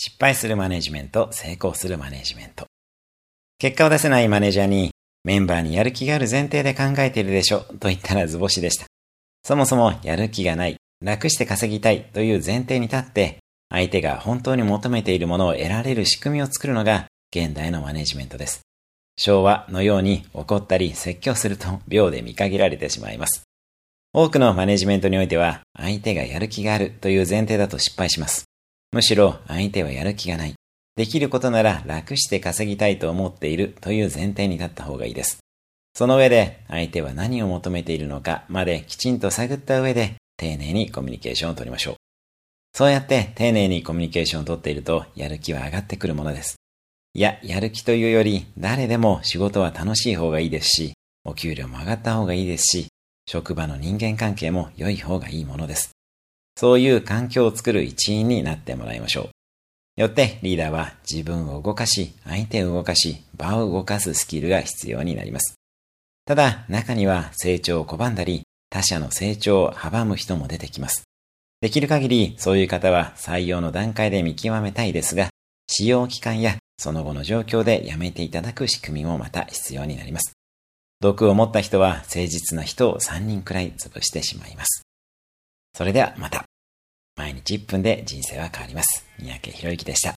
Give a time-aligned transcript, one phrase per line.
[0.00, 2.66] 失敗するマネジメント、成功するマネジメント。
[3.58, 4.92] 結果を出せないマネージャーに、
[5.24, 8.86] メンバーにやる気がある前提で考えているでしょ、と言ったら図星でした。
[9.42, 13.38] そもそもやる気がない、楽して稼ぎたいという前提に立って、
[13.70, 18.60] 相手が本当に求めているものを得られる仕組みを作るのが現代のマネジメントです。
[19.18, 23.42] 昭和のように怒ったり説教すると秒で見限られてしまいます。
[24.12, 28.47] 多くのマネジメントにおいては相手がやる気があるという前提だと失敗します。
[28.92, 30.54] むしろ相手はやる気がない。
[30.96, 35.38] できることなら楽して稼ぎたいと思っているという前提に立った方がいいです。
[35.94, 41.94] その上で相手は何を求めているのかまできちんと探った上で丁寧にコミュニケーションをとりましょう。
[42.72, 46.56] そうやって丁寧にコミュニケーションをとっているとやる気は上がってくるものです。
[47.14, 50.92] いや、やる気というより誰でも仕事は楽しい方がいいですし、
[51.24, 52.86] お給料も上がった方がいいですし、
[53.26, 55.90] 職場の人間関係も良い方がいいものです。
[56.58, 59.28] そういう環境を作る一員になってもらいましょ
[59.96, 60.00] う。
[60.00, 65.54] よってリーダーは自分を動かし、相手を動かし、場を動かすスキルが必要になります。
[66.26, 71.04] ただ、中には成長を拒んだり、他者の成長を阻む人も出てきます。
[71.60, 75.28] できる限りそういう方は採用の段階で見極めたいですが、
[75.68, 80.32] 使用期間やその後の状況でやめていただく仕組みもまた必要になります。
[80.98, 84.82] 毒を持った人は誠実な人を3人くらい潰してしまいます。
[85.74, 86.47] それではまた。
[87.18, 89.04] 毎日1分で人生は変わります。
[89.18, 90.17] 三宅博之でした。